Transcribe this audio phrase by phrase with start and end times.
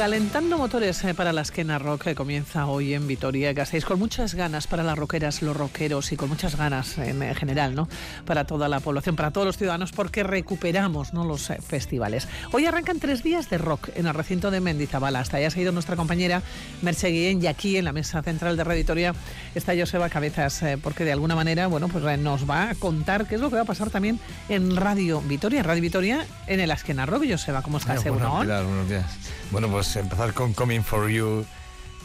[0.00, 4.34] Calentando motores eh, para la esquena rock que comienza hoy en Vitoria Gasteiz con muchas
[4.34, 7.86] ganas para las rockeras, los rockeros y con muchas ganas en general, ¿no?
[8.24, 11.26] Para toda la población, para todos los ciudadanos, porque recuperamos, ¿no?
[11.26, 12.28] Los eh, festivales.
[12.50, 15.16] Hoy arrancan tres días de rock en el recinto de Mendizabal.
[15.16, 16.40] Hasta allá se ha ido nuestra compañera
[16.80, 19.14] Merche Guillén y aquí en la mesa central de Radio Vitoria
[19.54, 23.34] está Joseba Cabezas, eh, porque de alguna manera, bueno, pues nos va a contar qué
[23.34, 27.04] es lo que va a pasar también en Radio Vitoria, Radio Vitoria en el Esquena
[27.04, 27.24] Rock.
[27.28, 28.02] Joseba, ¿cómo estás?
[28.02, 29.04] Bueno, buenos días.
[29.50, 31.44] Bueno, pues empezar con Coming for You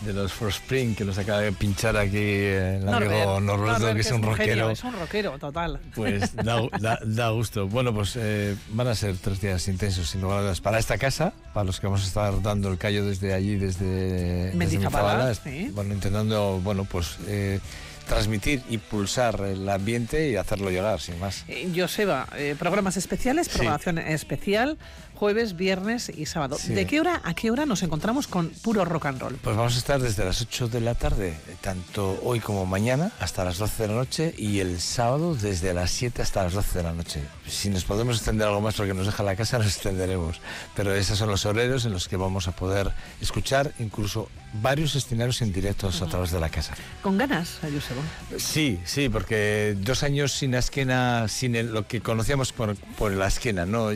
[0.02, 4.12] de los For Spring, que los acaba de pinchar aquí el amigo Norberto, que, es
[4.12, 4.70] un rockero.
[4.70, 5.80] es un rockero, total.
[5.95, 7.67] Pues da, gusto.
[7.67, 10.98] Bueno, pues eh, van a ser tres días intensos, sin lugar a dudas, para esta
[10.98, 15.93] casa, para los que vamos a estar dando el callo desde allí, desde, desde Bueno,
[15.93, 17.17] intentando, bueno, pues...
[17.27, 17.59] Eh,
[18.05, 21.43] transmitir y pulsar el ambiente y hacerlo llorar, sin más.
[21.48, 24.77] Eh, Joseba, eh, programas especiales, programación especial,
[25.16, 26.58] jueves, viernes y sábado.
[26.68, 29.35] ¿De qué hora a qué hora nos encontramos con puro rock and roll?
[29.35, 33.44] Pues vamos a estar desde las 8 de la tarde, tanto hoy como mañana, hasta
[33.44, 36.84] las 12 de la noche y el sábado desde las 7 hasta las 12 de
[36.84, 37.22] la noche.
[37.48, 40.41] Si nos podemos extender algo más porque nos deja la casa, nos extenderemos.
[40.76, 42.91] Pero esos son los horarios en los que vamos a poder
[43.22, 44.29] escuchar incluso
[44.62, 46.76] varios escenarios en directos a través de la casa.
[47.02, 48.02] ¿Con ganas, Joseba?
[48.38, 53.27] Sí, sí, porque dos años sin la esquena, sin lo que conocíamos por, por la
[53.27, 53.90] esquena, ¿no?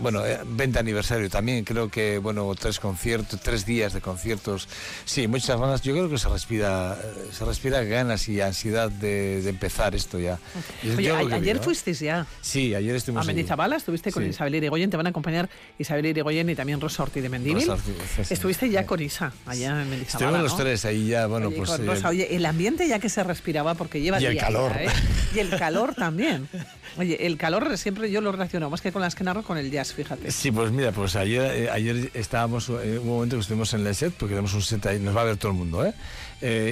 [0.00, 0.22] Bueno,
[0.60, 4.68] 20 eh, aniversario también, creo que, bueno, tres conciertos, tres días de conciertos,
[5.06, 6.98] sí, muchas ganas, yo creo que se respira,
[7.32, 10.38] se respira ganas y ansiedad de, empezar esto ya.
[10.96, 12.26] Oye, ayer fuisteis ya.
[12.42, 16.50] Sí, ayer estuvimos A Mendizabala, estuviste con Isabel Irigoyen, te van a acompañar Isabel Irigoyen
[16.50, 17.70] y también Rosa Ortiz de Mendívil.
[18.28, 21.70] Estuviste ya con Isa, allá en Mendizabala, Estuvimos los tres ahí ya, bueno, pues...
[21.70, 24.72] Eh, oye, el ambiente ya que se respiraba porque lleva Y el calor.
[24.76, 24.88] ¿eh?
[25.34, 26.48] Y el calor también.
[26.98, 29.92] Oye, el calor siempre yo lo relaciono más que con la esquena con el jazz,
[29.92, 30.30] fíjate.
[30.30, 33.86] Sí, pues mira, pues ayer, eh, ayer estábamos, en eh, un momento que estuvimos en
[33.86, 35.94] el set, porque tenemos un set ahí, nos va a ver todo el mundo, ¿eh?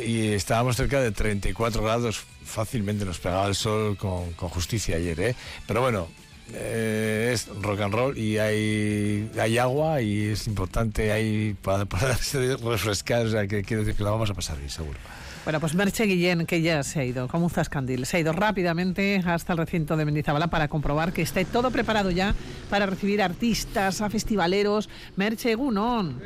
[0.07, 5.35] y estábamos cerca de 34 grados, fácilmente nos pegaba el sol con, justicia ayer, ¿eh?
[5.67, 6.09] Pero bueno,
[6.55, 13.27] es rock and roll y hay, hay agua y es importante ahí para, para refrescar,
[13.27, 14.99] o sea que quiero decir que la vamos a pasar bien, seguro.
[15.49, 18.35] Bueno, pues Merche Guillén, que ya se ha ido, como un zascandil, se ha ido
[18.35, 22.35] rápidamente hasta el recinto de Mendizabala para comprobar que esté todo preparado ya
[22.69, 24.91] para recibir artistas, a festivaleros.
[25.17, 26.21] Merche Gunón.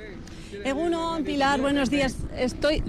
[0.64, 2.16] Egunon, Pilar, buenos días.
[2.36, 2.82] Estoy,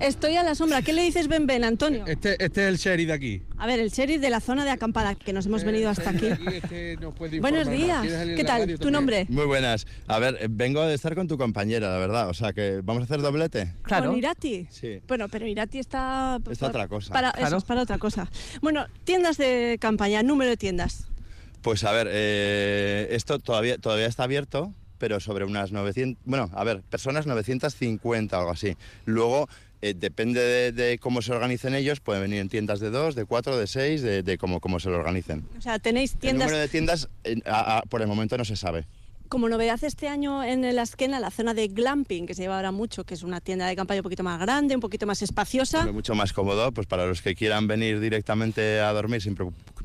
[0.00, 0.82] estoy a la sombra.
[0.82, 2.04] ¿Qué le dices Ben Ben, Antonio?
[2.06, 3.42] Este, este es el sheriff de aquí.
[3.56, 6.28] A ver, el sheriff de la zona de acampada, que nos hemos venido hasta aquí.
[7.40, 8.06] buenos días.
[8.36, 8.78] ¿Qué tal?
[8.78, 9.26] ¿Tu nombre?
[9.28, 9.86] Muy buenas.
[10.06, 12.28] A ver, vengo a estar con tu compañera, la verdad.
[12.28, 13.74] O sea, que vamos a hacer doblete.
[13.82, 14.10] Claro.
[14.10, 14.68] ¿Con Irati?
[14.70, 15.00] Sí.
[15.08, 16.38] Bueno, pero Irati está...
[16.50, 17.12] Está otra cosa.
[17.12, 18.30] Para, Eso es para otra cosa.
[18.62, 21.08] Bueno, tiendas de campaña, número de tiendas.
[21.62, 26.64] Pues a ver, eh, esto todavía, todavía está abierto, pero sobre unas 900, bueno, a
[26.64, 28.76] ver, personas 950 o algo así.
[29.04, 29.48] Luego,
[29.80, 33.56] eh, depende de, cómo se organicen ellos, pueden venir en tiendas de dos, de cuatro,
[33.56, 35.46] de seis, de, cómo, cómo se lo organicen.
[35.56, 36.46] O sea, tenéis tiendas...
[36.46, 37.08] El número de tiendas
[37.88, 38.86] por el momento no se sabe.
[39.28, 42.72] Como novedad este año en la esquena, la zona de glamping, que se lleva ahora
[42.72, 45.84] mucho, que es una tienda de campaña un poquito más grande, un poquito más espaciosa.
[45.92, 49.36] Mucho más cómodo, pues para los que quieran venir directamente a dormir sin,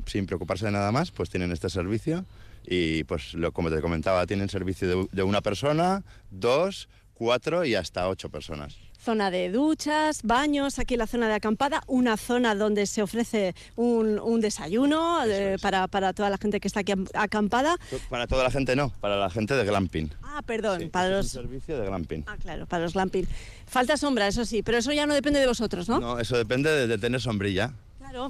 [0.06, 2.24] sin preocuparse de nada más, pues tienen este servicio
[2.66, 8.08] y pues lo, como te comentaba, tienen servicio de, una persona, dos, cuatro y hasta
[8.08, 13.02] ocho personas zona de duchas, baños, aquí la zona de acampada, una zona donde se
[13.02, 17.76] ofrece un, desayuno eh, para, para, toda la gente que está aquí acampada.
[18.08, 20.10] Para toda la gente no, para la gente de glamping.
[20.22, 21.28] Ah, perdón, para los...
[21.28, 22.24] servicio de glamping.
[22.26, 23.26] Ah, claro, para los glamping.
[23.66, 26.00] Falta sombra, eso sí, pero eso ya no depende de vosotros, ¿no?
[26.00, 27.74] No, eso depende de tener sombrilla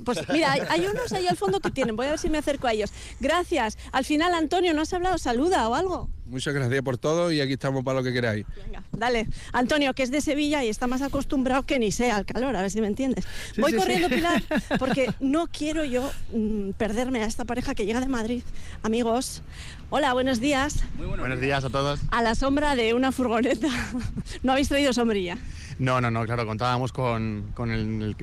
[0.05, 2.67] pues mira, hay, unos ahí al fondo que tienen, voy a ver si me acerco
[2.67, 2.93] a ellos.
[3.21, 3.79] Gracias.
[3.93, 5.19] Al final, Antonio, ¿no has hablado?
[5.19, 6.09] Saluda o algo.
[6.27, 8.47] Muchas gracias por todo y aquí estamos para lo que queráis.
[8.65, 9.29] Venga, dale.
[9.53, 12.63] Antonio, que es de Sevilla y está más acostumbrado que ni sea al calor, a
[12.63, 13.27] ver si me entiendes.
[13.59, 14.43] Voy corriendo, Pilar,
[14.79, 18.43] porque no quiero yo mm, perderme a esta pareja que llega de Madrid.
[18.83, 19.43] Amigos,
[19.91, 20.83] hola, buenos días.
[20.97, 22.01] Muy buenos días a todos.
[22.11, 23.69] A la sombra de una furgoneta.
[24.43, 25.37] ¿No habéis traído sombrilla?
[25.79, 28.17] No, no, no, claro, contábamos con, el,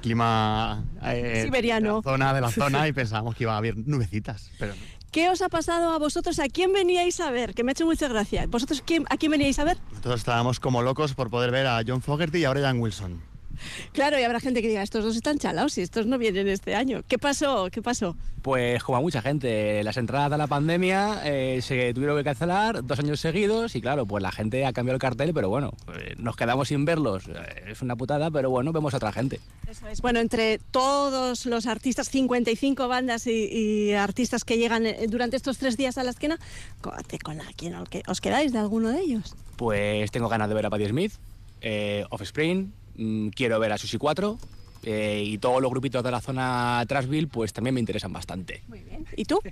[0.00, 2.00] clima eh, siberiano.
[2.02, 4.74] De la zona de la zona y pensábamos que iba a haber nubecitas, pero
[5.10, 6.38] ¿Qué os ha pasado a vosotros?
[6.38, 7.52] ¿A quién veníais a ver?
[7.52, 8.46] Que me ha hecho mucha gracia.
[8.46, 9.76] ¿Vosotros quién, a quién veníais a ver?
[9.90, 13.29] Nosotros estábamos como locos por poder ver a John Fogerty y a Brian Wilson.
[13.92, 16.74] Claro, y habrá gente que diga, estos dos están chalados y estos no vienen este
[16.74, 17.02] año.
[17.06, 17.68] ¿Qué pasó?
[17.70, 18.16] ¿Qué pasó?
[18.42, 22.82] Pues como a mucha gente, las entradas de la pandemia eh, se tuvieron que cancelar
[22.84, 26.14] dos años seguidos y claro, pues la gente ha cambiado el cartel, pero bueno, eh,
[26.16, 27.24] nos quedamos sin verlos.
[27.28, 29.40] Eh, es una putada, pero bueno, vemos a otra gente.
[29.68, 30.00] Eso es.
[30.00, 35.76] Bueno, entre todos los artistas, 55 bandas y, y artistas que llegan durante estos tres
[35.76, 36.38] días a la esquina,
[36.80, 37.74] ¿con, con la- quién
[38.06, 39.34] os quedáis de alguno de ellos?
[39.56, 41.12] Pues tengo ganas de ver a Patti Smith,
[41.60, 42.72] eh, Offspring,
[43.34, 44.38] quiero ver a Susi 4
[44.82, 48.62] eh, y todos los grupitos de la zona Trashville pues también me interesan bastante.
[48.68, 49.06] Muy bien.
[49.16, 49.40] ¿Y tú?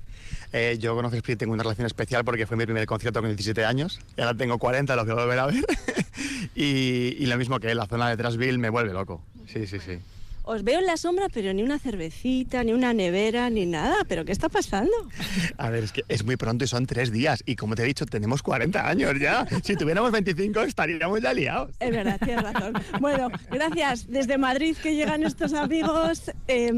[0.51, 3.67] Eh, yo con Offspring tengo una relación especial porque fue mi primer concierto con 17
[3.67, 4.01] años.
[4.17, 5.63] Y ahora tengo 40, lo quiero volver a ver.
[6.55, 9.21] y, y lo mismo que la zona de Trashville me vuelve loco.
[9.47, 9.99] Sí, sí, sí.
[10.51, 13.97] Os veo en la sombra, pero ni una cervecita, ni una nevera, ni nada.
[14.09, 14.93] ¿Pero qué está pasando?
[15.59, 17.43] A ver, es que es muy pronto y son tres días.
[17.45, 19.47] Y como te he dicho, tenemos 40 años ya.
[19.63, 21.71] Si tuviéramos 25 estaríamos ya liados.
[21.81, 22.73] Es verdad, tienes razón.
[23.01, 24.09] Bueno, gracias.
[24.09, 26.31] Desde Madrid que llegan estos amigos.
[26.47, 26.73] Eh,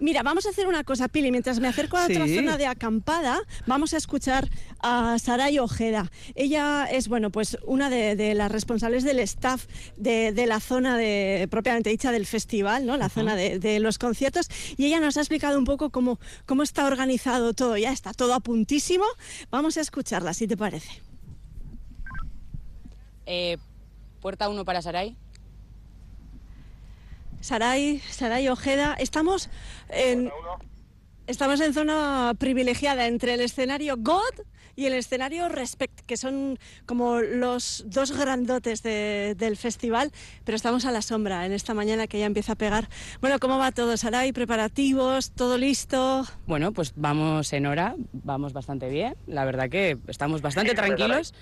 [0.00, 1.30] mira, vamos a hacer una cosa, Pili.
[1.30, 2.34] Mientras me acerco a otra Sí.
[2.36, 4.48] zona de acampada, vamos a escuchar
[4.80, 6.10] a Saray Ojeda.
[6.34, 9.66] Ella es, bueno, pues una de, de las responsables del staff
[9.98, 12.96] de, de la zona de, propiamente dicha del festival, ¿no?
[12.96, 14.48] La zona de, de los conciertos.
[14.76, 17.76] Y ella nos ha explicado un poco cómo, cómo está organizado todo.
[17.76, 19.04] Ya está todo a puntísimo.
[19.50, 21.02] Vamos a escucharla, si te parece.
[23.26, 23.58] Eh,
[24.20, 25.16] puerta 1 para Saray.
[27.40, 29.50] Saray, Saray Ojeda, estamos
[29.88, 30.32] en,
[31.26, 34.20] estamos en zona privilegiada entre el escenario God
[34.78, 40.12] y el escenario Respect, que son como los dos grandotes de- del festival,
[40.44, 42.88] pero estamos a la sombra en esta mañana que ya empieza a pegar.
[43.22, 44.32] Bueno, ¿cómo va todo, Saray?
[44.32, 45.30] ¿Preparativos?
[45.30, 46.26] ¿Todo listo?
[46.46, 49.16] Bueno, pues vamos en hora, vamos bastante bien.
[49.26, 51.32] La verdad que estamos bastante tranquilos.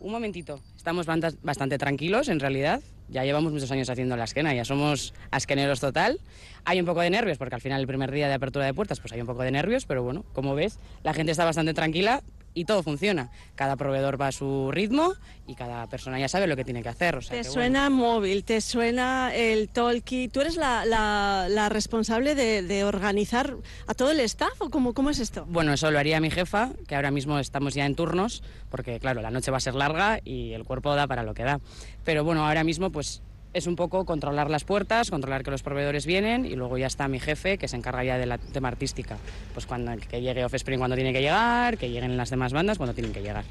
[0.00, 2.80] Un momentito, estamos bastante tranquilos en realidad.
[3.08, 6.20] Ya llevamos muchos años haciendo la esquena, ya somos asqueneros total.
[6.64, 9.00] Hay un poco de nervios, porque al final el primer día de apertura de puertas
[9.00, 12.22] pues hay un poco de nervios, pero bueno, como ves, la gente está bastante tranquila
[12.54, 13.30] y todo funciona.
[13.54, 15.14] Cada proveedor va a su ritmo
[15.46, 17.16] y cada persona ya sabe lo que tiene que hacer.
[17.16, 17.52] o sea Te que, bueno.
[17.52, 20.28] suena móvil, te suena el talkie.
[20.28, 23.56] ¿Tú eres la, la- la responsable de, de organizar
[23.86, 25.46] a todo el staff o cómo, cómo es esto?
[25.48, 29.22] Bueno, eso lo haría mi jefa, que ahora mismo estamos ya en turnos, porque claro,
[29.22, 31.60] la noche va a ser larga y el cuerpo da para lo que da.
[32.04, 36.06] Pero bueno, ahora mismo pues es un poco controlar las puertas, controlar que los proveedores
[36.06, 39.16] vienen y luego ya está mi jefe que se encarga ya de la tema artística.
[39.52, 42.94] Pues cuando que llegue Offspring cuando tiene que llegar, que lleguen las demás bandas cuando
[42.94, 43.44] tienen que llegar.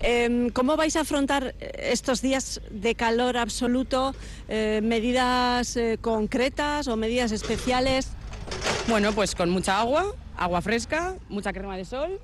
[0.00, 4.14] Em, ¿Cómo vais a afrontar eh, estos días de calor absoluto?
[4.48, 8.10] Eh, ¿Medidas eh, concretas o medidas especiales?
[8.88, 12.20] Bueno, pues con mucha agua, agua fresca, mucha crema de sol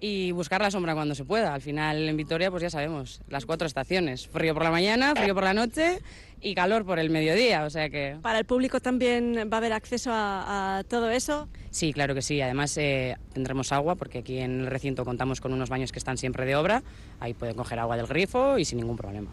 [0.00, 1.54] y buscar la sombra cuando se pueda.
[1.54, 4.26] Al final en Vitoria, pues ya sabemos, las cuatro estaciones.
[4.26, 6.00] Frío por la mañana, frío por la noche
[6.40, 7.64] y calor por el mediodía.
[7.64, 11.48] O sea que ¿Para el público también va a haber acceso a, a todo eso?
[11.70, 12.40] sí, claro que sí.
[12.40, 16.16] Además eh, tendremos agua porque aquí en el recinto contamos con unos baños que están
[16.18, 16.82] siempre de obra.
[17.20, 19.30] Ahí pueden coger agua del grifo y sin ningún problema.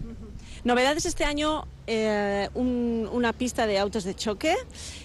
[0.63, 4.55] Novedades este año, eh, un- una pista de autos de choque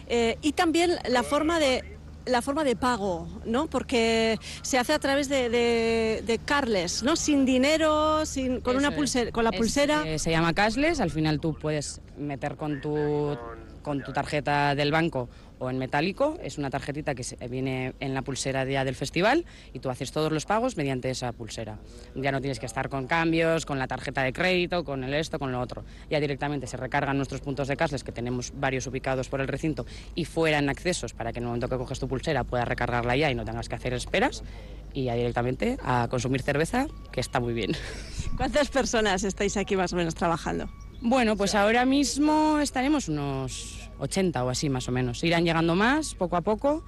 [0.09, 1.98] eh, y también la forma de
[2.29, 3.67] la forma de pago, ¿no?
[3.67, 7.17] Porque se hace a través de, de, de carles, ¿no?
[7.17, 10.03] Sin dinero, sin, con una Eso pulsera, con la Es, pulsera.
[10.07, 13.37] eh, se llama cashless, al final tú puedes meter con tu,
[13.89, 18.13] con tu tarjeta del banco o en metálico, es una tarjetita que se- viene en
[18.13, 21.79] la pulsera ya del festival y tú haces todos los pagos mediante esa pulsera.
[22.15, 25.39] Ya no tienes que estar con cambios, con la tarjeta de crédito, con el esto,
[25.39, 25.85] con lo otro.
[26.11, 29.87] Ya directamente se recargan nuestros puntos de cashless, que tenemos varios ubicados por el recinto
[30.15, 33.17] y fuera en accesos para que en el momento que coges tu pulsera puedas recargarla
[33.17, 34.45] ya y no tengas que hacer esperas.
[34.93, 37.73] Y ya directamente a consumir cerveza, que está muy bien.
[38.37, 40.69] ¿Cuántas personas estáis aquí más o menos trabajando?
[41.01, 45.23] Bueno, pues ahora mismo estaremos unos 80 o así más o menos.
[45.25, 46.85] Irán llegando más poco a poco.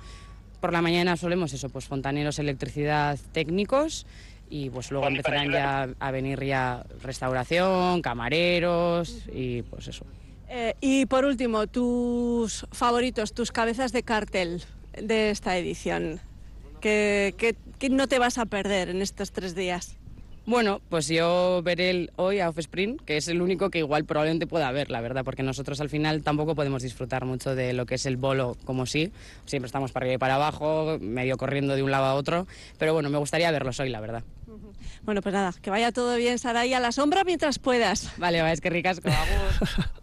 [0.61, 4.07] Por la mañana solemos eso, pues fontaneros, electricidad, técnicos
[4.51, 10.05] y pues luego empezarán ya a venir ya restauración, camareros y pues eso.
[10.49, 14.63] Eh, y por último, tus favoritos, tus cabezas de cartel
[15.01, 16.21] de esta edición.
[16.81, 19.97] ¿Qué, qué- qué no te vas a perder en estos tres días?
[20.51, 24.49] Bueno, pues yo veré el- hoy a Offspring, que es el único que igual probablemente
[24.49, 27.95] pueda ver, la verdad, porque nosotros al final tampoco podemos disfrutar mucho de lo que
[27.95, 29.13] es el bolo como sí.
[29.47, 32.93] Siempre estamos para arriba y para abajo, medio corriendo de un lado a otro, pero
[32.93, 34.25] bueno, me gustaría verlos hoy, la verdad.
[35.05, 38.11] Bueno, pues nada, que vaya todo bien, Saray, a la sombra mientras puedas.
[38.17, 39.91] Vale, va, es que ricasco, agur.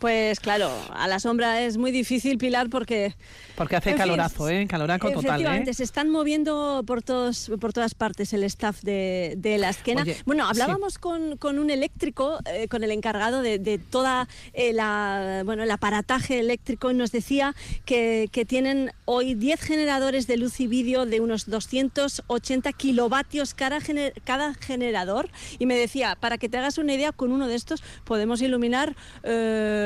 [0.00, 3.14] Pues claro, a la sombra es muy difícil, Pilar, porque...
[3.54, 4.66] Porque hace calorazo, ¿eh?
[4.66, 5.74] Caloraco total, Efectivamente, ¿eh?
[5.74, 10.06] se están moviendo por, todos, por todas partes el staff de, de la esquena.
[10.24, 15.42] bueno, hablábamos con, con, un eléctrico, eh, con el encargado de, de toda eh, la,
[15.44, 17.54] bueno, el aparataje eléctrico, y nos decía
[17.84, 23.82] que, que tienen hoy 10 generadores de luz y vídeo de unos 280 kilovatios cada,
[23.82, 25.28] gener, cada generador.
[25.58, 28.96] Y me decía, para que te hagas una idea, con uno de estos podemos iluminar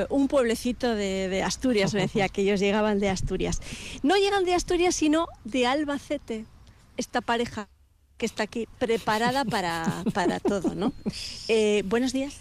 [0.05, 3.61] eh, un pueblecito de, de Asturias, me decía que ellos llegaban de Asturias.
[4.03, 6.45] No llegan de Asturias, sino de Albacete,
[6.97, 7.69] esta pareja
[8.17, 10.93] que está aquí preparada para, para todo, ¿no?
[11.49, 12.41] Eh, buenos días.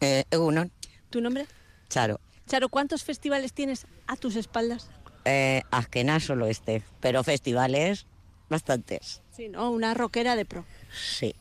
[0.00, 0.68] Eh, uno.
[1.10, 1.46] ¿Tu nombre?
[1.88, 2.20] Charo.
[2.46, 4.88] Charo, ¿cuántos festivales tienes a tus espaldas?
[5.24, 8.06] Eh, Azquena solo este, pero festivales
[8.50, 9.22] bastantes.
[9.34, 9.70] Sí, ¿no?
[9.70, 10.64] Una rockera de pro.
[10.92, 11.34] Sí,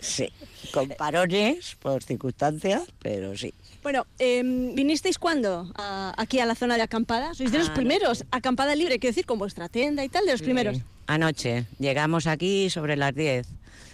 [0.00, 0.28] sí.
[0.72, 3.54] Con parones por circunstancias, pero sí.
[3.82, 7.34] Bueno, eh, ¿vinisteis cuándo a, aquí a la zona de acampada?
[7.34, 10.32] Sois de los Ah, primeros, acampada libre, quiero decir, con vuestra tienda y tal, de
[10.32, 10.78] los primeros.
[11.06, 13.46] Anoche llegamos aquí sobre las 10.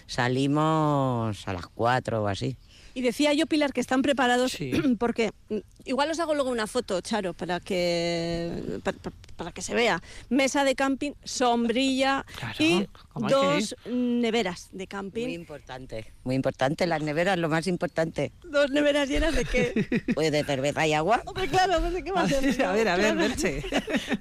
[0.06, 2.56] Salimos a las 4 o así.
[2.94, 4.72] Y decía yo, Pilar, que están preparados Sí.
[4.98, 5.32] porque
[5.86, 8.80] igual os hago luego una foto, Charo, para que
[9.36, 10.02] para, que se vea.
[10.28, 12.88] Mesa de camping, sombrilla Claro, y que
[13.28, 15.28] dos neveras de Muy camping.
[15.28, 16.86] importante, muy importante.
[16.86, 18.32] Las neveras, lo más importante.
[18.44, 20.02] Dos neveras llenas de qué?
[20.14, 21.22] Pues de cerveza y agua.
[21.26, 22.62] Hombre, claro, no sé qué va a hacer.
[22.64, 23.20] A ver, a ver, Claro.
[23.28, 23.62] Merche.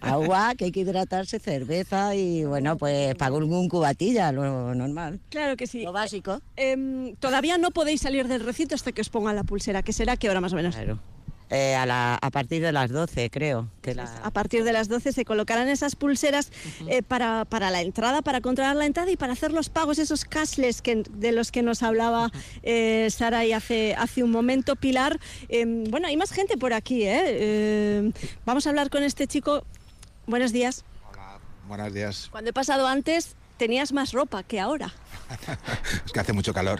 [0.01, 5.19] Agua, que hay que hidratarse, cerveza y bueno, pues pago un cubatilla, lo normal.
[5.29, 5.83] Claro que sí.
[5.83, 6.41] Lo básico.
[6.55, 10.17] Em, todavía no podéis salir del recinto hasta que os pongan la pulsera, que será
[10.17, 10.75] qué hora más o menos.
[10.75, 10.99] Claro.
[11.51, 13.69] Eh, a, la- a partir de las 12, creo.
[13.83, 16.51] Que la- A partir de las 12 se colocarán esas pulseras
[16.87, 20.25] eh, para, para la entrada, para controlar la entrada y para hacer los pagos, esos
[20.25, 22.31] cashless que, de los que nos hablaba
[22.63, 24.75] eh, Sara y hace, hace un momento.
[24.75, 25.19] Pilar,
[25.89, 27.03] bueno, hay más gente por aquí.
[27.05, 28.11] ¿eh?
[28.45, 29.63] Vamos a hablar con este chico.
[30.25, 30.83] Buenos días.
[31.11, 31.37] Hola,
[31.67, 32.27] buenos días.
[32.31, 34.93] Cuando he pasado antes tenías más ropa que ahora
[36.05, 36.79] Es que hace mucho calor.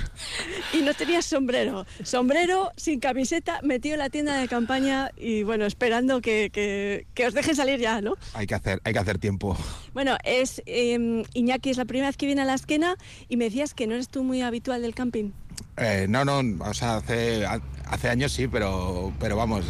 [0.74, 1.86] y no tenías sombrero.
[2.04, 7.26] Sombrero sin camiseta, metido en la tienda de campaña y bueno, esperando que, que- que
[7.28, 8.14] os deje salir ya, ¿no?
[8.34, 9.58] Hay que hacer, hay que hacer tiempo.
[9.94, 12.96] Bueno, es eh, Iñaki, es la primera vez que viene a la esquena
[13.30, 15.32] y me decías que no eres tú muy habitual del camping.
[15.78, 19.66] Eh, no, no, o sea, hace, hace años sí, pero, pero vamos.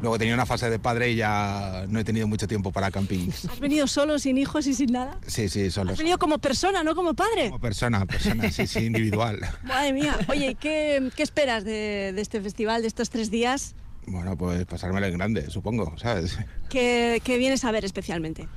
[0.00, 3.30] Luego tenía una fase de padre y ya no he tenido mucho tiempo para camping.
[3.30, 5.18] ¿Has venido solo, sin hijos y sin nada?
[5.26, 5.92] Sí, sí, solo.
[5.92, 7.46] Has venido como persona, no como padre.
[7.46, 9.40] Como persona, persona, sí, sí, individual.
[9.64, 10.16] Madre mía.
[10.28, 13.74] Oye, ¿y ¿qué, qué esperas de, de este festival, de estos tres días?
[14.06, 16.38] Bueno, pues pasármelo en grande, supongo, ¿sabes?
[16.70, 18.48] ¿Qué, qué vienes a ver especialmente?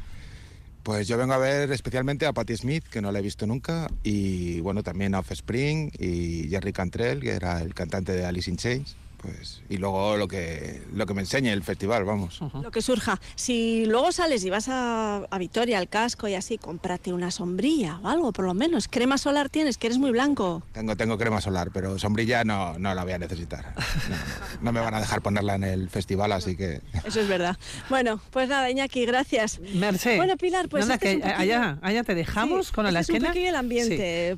[0.83, 3.87] Pues yo vengo a ver especialmente a Patti Smith, que no la he visto nunca,
[4.03, 8.57] y bueno, también a Offspring y Jerry Cantrell, que era el cantante de Alice in
[8.57, 8.95] Chains.
[9.21, 12.39] Pues, y luego lo que, lo que me enseñe el festival, vamos.
[12.61, 13.19] Lo que surja.
[13.35, 17.99] Si luego sales y vas a, a Vitoria, al casco y así, cómprate una sombrilla
[18.03, 18.87] o algo, por lo menos.
[18.87, 20.63] Crema solar tienes, que eres muy blanco.
[20.73, 23.75] Tengo, tengo crema solar, pero sombrilla no, no la voy a necesitar.
[24.09, 24.15] No,
[24.61, 26.81] no me van a dejar ponerla en el festival, así que...
[27.05, 27.57] Eso es verdad.
[27.89, 29.59] Bueno, pues nada, Iñaki, gracias.
[29.75, 30.15] Merche.
[30.17, 32.85] Bueno, Pilar, pues nada, este es que un poquillo- allá, allá te dejamos Sí, con
[32.91, 33.49] la este es un esquena.
[33.49, 34.37] el ambiente.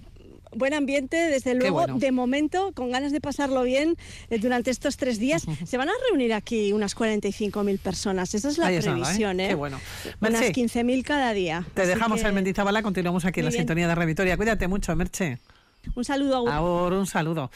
[0.55, 1.97] Buen ambiente, desde luego, bueno.
[1.99, 3.95] de momento, con ganas de pasarlo bien
[4.29, 5.43] eh, durante estos tres días.
[5.65, 8.93] Se van a reunir aquí unas 45.000 personas, esa es la Ahí nada, ¿eh?
[8.93, 9.47] previsión, ¿eh?
[9.49, 9.79] Qué bueno.
[10.21, 10.61] Unas Merche.
[10.61, 11.65] 15.000 cada día.
[11.73, 13.61] Te Así dejamos que en Mendizabala, continuamos aquí en la bien.
[13.61, 14.37] sintonía de Revitoria.
[14.37, 15.39] Cuídate mucho, Merche.
[15.95, 17.51] Un saludo a Ahora un saludo.